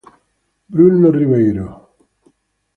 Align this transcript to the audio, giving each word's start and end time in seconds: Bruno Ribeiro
Bruno 0.71 1.11
Ribeiro 1.11 1.65